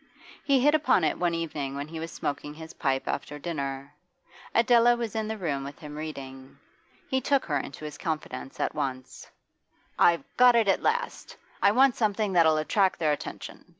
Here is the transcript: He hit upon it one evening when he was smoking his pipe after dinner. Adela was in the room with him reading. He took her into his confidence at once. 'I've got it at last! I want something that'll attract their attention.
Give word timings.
He 0.43 0.59
hit 0.61 0.73
upon 0.73 1.03
it 1.03 1.19
one 1.19 1.35
evening 1.35 1.75
when 1.75 1.87
he 1.87 1.99
was 1.99 2.11
smoking 2.11 2.55
his 2.55 2.73
pipe 2.73 3.03
after 3.07 3.37
dinner. 3.37 3.93
Adela 4.55 4.95
was 4.95 5.15
in 5.15 5.27
the 5.27 5.37
room 5.37 5.63
with 5.63 5.77
him 5.77 5.95
reading. 5.95 6.57
He 7.07 7.21
took 7.21 7.45
her 7.45 7.59
into 7.59 7.85
his 7.85 7.99
confidence 7.99 8.59
at 8.59 8.73
once. 8.73 9.29
'I've 9.99 10.23
got 10.37 10.55
it 10.55 10.67
at 10.67 10.81
last! 10.81 11.37
I 11.61 11.69
want 11.71 11.95
something 11.95 12.33
that'll 12.33 12.57
attract 12.57 12.97
their 12.97 13.11
attention. 13.11 13.63